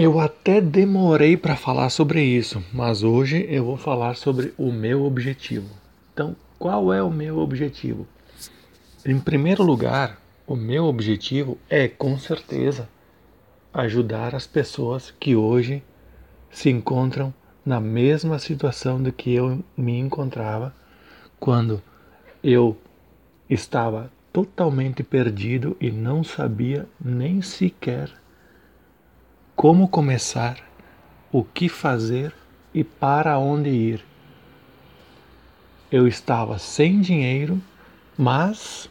Eu 0.00 0.20
até 0.20 0.60
demorei 0.60 1.36
para 1.36 1.56
falar 1.56 1.90
sobre 1.90 2.22
isso, 2.22 2.64
mas 2.72 3.02
hoje 3.02 3.44
eu 3.50 3.64
vou 3.64 3.76
falar 3.76 4.14
sobre 4.14 4.54
o 4.56 4.70
meu 4.70 5.02
objetivo. 5.02 5.68
Então, 6.12 6.36
qual 6.56 6.92
é 6.92 7.02
o 7.02 7.10
meu 7.10 7.38
objetivo? 7.38 8.06
Em 9.04 9.18
primeiro 9.18 9.64
lugar, 9.64 10.16
o 10.46 10.54
meu 10.54 10.84
objetivo 10.84 11.58
é, 11.68 11.88
com 11.88 12.16
certeza, 12.16 12.88
ajudar 13.74 14.36
as 14.36 14.46
pessoas 14.46 15.12
que 15.18 15.34
hoje 15.34 15.82
se 16.48 16.70
encontram 16.70 17.34
na 17.66 17.80
mesma 17.80 18.38
situação 18.38 19.02
do 19.02 19.10
que 19.10 19.34
eu 19.34 19.64
me 19.76 19.98
encontrava 19.98 20.72
quando 21.40 21.82
eu 22.40 22.78
estava 23.50 24.12
totalmente 24.32 25.02
perdido 25.02 25.76
e 25.80 25.90
não 25.90 26.22
sabia 26.22 26.86
nem 27.04 27.42
sequer 27.42 28.12
como 29.58 29.88
começar, 29.88 30.56
o 31.32 31.42
que 31.42 31.68
fazer 31.68 32.32
e 32.72 32.84
para 32.84 33.40
onde 33.40 33.68
ir. 33.68 34.04
Eu 35.90 36.06
estava 36.06 36.60
sem 36.60 37.00
dinheiro, 37.00 37.60
mas 38.16 38.88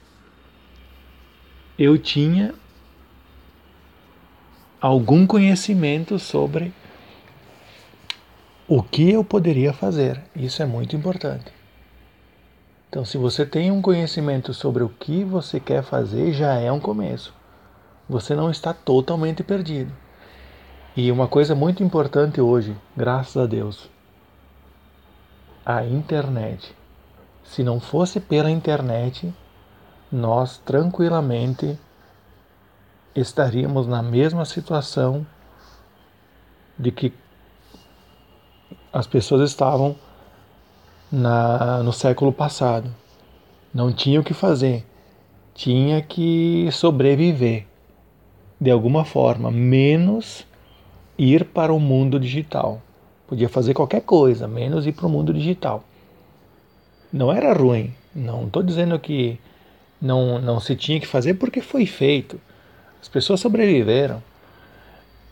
eu 1.79 1.97
tinha 1.97 2.53
algum 4.81 5.25
conhecimento 5.25 6.19
sobre 6.19 6.73
o 8.67 8.83
que 8.83 9.09
eu 9.09 9.23
poderia 9.23 9.71
fazer. 9.71 10.21
Isso 10.35 10.61
é 10.61 10.65
muito 10.65 10.97
importante. 10.97 11.45
Então, 12.89 13.05
se 13.05 13.17
você 13.17 13.45
tem 13.45 13.71
um 13.71 13.81
conhecimento 13.81 14.53
sobre 14.53 14.83
o 14.83 14.89
que 14.89 15.23
você 15.23 15.61
quer 15.61 15.81
fazer, 15.81 16.33
já 16.33 16.55
é 16.55 16.69
um 16.69 16.79
começo. 16.81 17.33
Você 18.09 18.35
não 18.35 18.51
está 18.51 18.73
totalmente 18.73 19.41
perdido. 19.43 20.06
E 20.97 21.11
uma 21.11 21.27
coisa 21.27 21.53
muito 21.53 21.83
importante 21.83 22.41
hoje, 22.41 22.75
graças 22.95 23.37
a 23.37 23.45
Deus, 23.45 23.87
a 25.63 25.85
internet. 25.85 26.75
Se 27.43 27.61
não 27.61 27.79
fosse 27.79 28.19
pela 28.19 28.49
internet, 28.49 29.31
nós 30.11 30.57
tranquilamente 30.57 31.77
estaríamos 33.15 33.85
na 33.85 34.01
mesma 34.01 34.43
situação 34.43 35.23
de 36.79 36.91
que 36.91 37.13
as 38.91 39.05
pessoas 39.05 39.51
estavam 39.51 39.95
na, 41.11 41.83
no 41.83 41.93
século 41.93 42.33
passado. 42.33 42.91
Não 43.71 43.93
tinha 43.93 44.19
o 44.19 44.23
que 44.23 44.33
fazer, 44.33 44.83
tinha 45.53 46.01
que 46.01 46.67
sobreviver 46.71 47.67
de 48.59 48.71
alguma 48.71 49.05
forma, 49.05 49.51
menos 49.51 50.47
ir 51.17 51.45
para 51.45 51.73
o 51.73 51.79
mundo 51.79 52.19
digital. 52.19 52.81
Podia 53.27 53.49
fazer 53.49 53.73
qualquer 53.73 54.01
coisa, 54.01 54.47
menos 54.47 54.85
ir 54.85 54.93
para 54.93 55.07
o 55.07 55.09
mundo 55.09 55.33
digital. 55.33 55.83
Não 57.11 57.31
era 57.31 57.53
ruim. 57.53 57.93
Não 58.15 58.45
estou 58.45 58.63
dizendo 58.63 58.97
que 58.99 59.39
não, 60.01 60.39
não 60.39 60.59
se 60.59 60.75
tinha 60.75 60.99
que 60.99 61.07
fazer 61.07 61.35
porque 61.35 61.61
foi 61.61 61.85
feito. 61.85 62.39
As 63.01 63.07
pessoas 63.07 63.39
sobreviveram. 63.39 64.21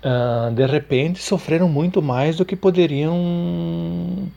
Uh, 0.03 0.51
de 0.53 0.65
repente 0.67 1.19
sofreram 1.21 1.67
muito 1.67 2.01
mais 2.01 2.37
do 2.37 2.45
que 2.45 2.55
poderiam 2.55 4.29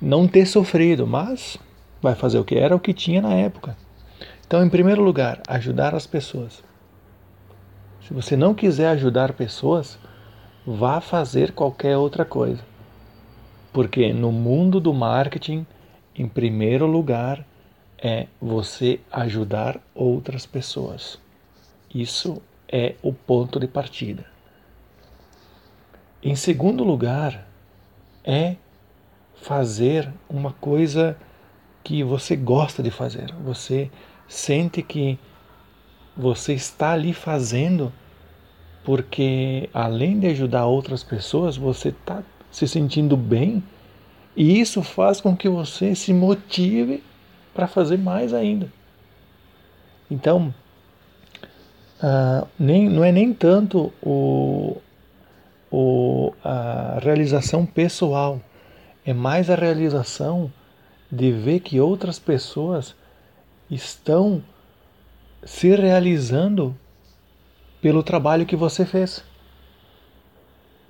não 0.00 0.28
ter 0.28 0.46
sofrido, 0.46 1.06
mas 1.06 1.56
vai 2.00 2.14
fazer 2.14 2.38
o 2.38 2.44
que 2.44 2.54
era 2.54 2.76
o 2.76 2.80
que 2.80 2.92
tinha 2.92 3.20
na 3.20 3.34
época. 3.34 3.76
Então, 4.46 4.64
em 4.64 4.68
primeiro 4.68 5.02
lugar, 5.02 5.40
ajudar 5.48 5.94
as 5.94 6.06
pessoas. 6.06 6.62
Se 8.06 8.12
você 8.12 8.36
não 8.36 8.54
quiser 8.54 8.88
ajudar 8.88 9.32
pessoas, 9.32 9.98
vá 10.66 11.00
fazer 11.00 11.52
qualquer 11.52 11.96
outra 11.96 12.24
coisa. 12.24 12.62
Porque 13.72 14.12
no 14.12 14.30
mundo 14.30 14.80
do 14.80 14.94
marketing, 14.94 15.66
em 16.14 16.28
primeiro 16.28 16.86
lugar, 16.86 17.44
é 17.98 18.26
você 18.40 19.00
ajudar 19.10 19.80
outras 19.94 20.46
pessoas. 20.46 21.18
Isso 21.92 22.40
é 22.68 22.94
o 23.02 23.12
ponto 23.12 23.58
de 23.58 23.66
partida. 23.66 24.24
Em 26.22 26.34
segundo 26.36 26.84
lugar, 26.84 27.46
é 28.24 28.56
fazer 29.34 30.10
uma 30.28 30.52
coisa 30.52 31.16
que 31.82 32.02
você 32.02 32.34
gosta 32.34 32.82
de 32.82 32.90
fazer. 32.90 33.34
Você 33.44 33.90
sente 34.26 34.82
que 34.82 35.18
você 36.16 36.54
está 36.54 36.92
ali 36.92 37.12
fazendo 37.12 37.92
porque 38.84 39.68
além 39.72 40.20
de 40.20 40.26
ajudar 40.28 40.66
outras 40.66 41.02
pessoas, 41.02 41.56
você 41.56 41.88
está 41.88 42.22
se 42.50 42.68
sentindo 42.68 43.16
bem 43.16 43.62
e 44.36 44.60
isso 44.60 44.82
faz 44.82 45.20
com 45.20 45.36
que 45.36 45.48
você 45.48 45.94
se 45.94 46.12
motive 46.12 47.02
para 47.54 47.66
fazer 47.66 47.98
mais 47.98 48.34
ainda. 48.34 48.68
Então, 50.10 50.54
uh, 52.02 52.46
nem, 52.58 52.88
não 52.88 53.02
é 53.02 53.10
nem 53.10 53.32
tanto 53.32 53.92
o, 54.02 54.76
o, 55.70 56.32
a 56.44 56.98
realização 57.00 57.64
pessoal, 57.64 58.40
é 59.06 59.12
mais 59.12 59.48
a 59.48 59.54
realização 59.54 60.52
de 61.10 61.32
ver 61.32 61.60
que 61.60 61.80
outras 61.80 62.18
pessoas 62.18 62.94
estão 63.70 64.42
se 65.44 65.74
realizando 65.74 66.76
pelo 67.84 68.02
trabalho 68.02 68.46
que 68.46 68.56
você 68.56 68.86
fez. 68.86 69.22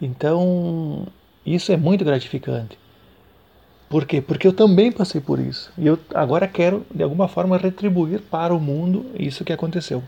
Então, 0.00 1.08
isso 1.44 1.72
é 1.72 1.76
muito 1.76 2.04
gratificante. 2.04 2.78
Por 3.88 4.06
quê? 4.06 4.20
Porque 4.20 4.46
eu 4.46 4.52
também 4.52 4.92
passei 4.92 5.20
por 5.20 5.40
isso. 5.40 5.72
E 5.76 5.88
eu 5.88 5.98
agora 6.14 6.46
quero, 6.46 6.86
de 6.94 7.02
alguma 7.02 7.26
forma, 7.26 7.58
retribuir 7.58 8.20
para 8.20 8.54
o 8.54 8.60
mundo 8.60 9.10
isso 9.18 9.44
que 9.44 9.52
aconteceu. 9.52 10.04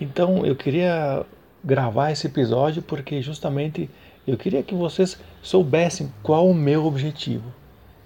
Então, 0.00 0.46
eu 0.46 0.54
queria 0.54 1.26
gravar 1.64 2.12
esse 2.12 2.28
episódio 2.28 2.80
porque 2.80 3.20
justamente 3.20 3.90
eu 4.24 4.36
queria 4.36 4.62
que 4.62 4.72
vocês 4.72 5.18
soubessem 5.42 6.12
qual 6.22 6.48
o 6.48 6.54
meu 6.54 6.86
objetivo. 6.86 7.52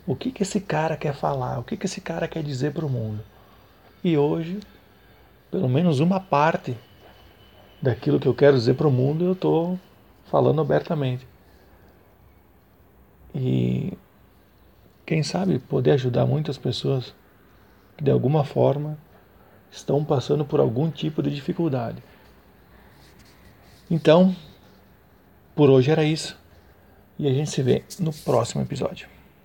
O 0.06 0.16
que, 0.16 0.32
que 0.32 0.44
esse 0.44 0.62
cara 0.62 0.96
quer 0.96 1.12
falar? 1.12 1.58
O 1.58 1.62
que, 1.62 1.76
que 1.76 1.84
esse 1.84 2.00
cara 2.00 2.26
quer 2.26 2.42
dizer 2.42 2.72
para 2.72 2.86
o 2.86 2.88
mundo? 2.88 3.22
E 4.02 4.16
hoje, 4.16 4.60
pelo 5.50 5.68
menos 5.68 6.00
uma 6.00 6.18
parte 6.18 6.74
daquilo 7.82 8.20
que 8.20 8.28
eu 8.28 8.34
quero 8.34 8.56
dizer 8.56 8.74
para 8.74 8.86
o 8.86 8.92
mundo, 8.92 9.24
eu 9.24 9.32
estou 9.32 9.78
falando 10.26 10.60
abertamente. 10.60 11.26
E 13.34 13.92
quem 15.04 15.22
sabe 15.22 15.58
poder 15.58 15.92
ajudar 15.92 16.24
muitas 16.24 16.56
pessoas 16.56 17.12
que 17.96 18.04
de 18.04 18.10
alguma 18.10 18.44
forma 18.44 18.96
estão 19.70 20.04
passando 20.04 20.44
por 20.44 20.60
algum 20.60 20.90
tipo 20.90 21.22
de 21.22 21.34
dificuldade. 21.34 22.02
Então, 23.90 24.34
por 25.54 25.68
hoje 25.68 25.90
era 25.90 26.04
isso. 26.04 26.38
E 27.18 27.26
a 27.26 27.32
gente 27.32 27.50
se 27.50 27.62
vê 27.62 27.84
no 27.98 28.12
próximo 28.12 28.62
episódio. 28.62 29.08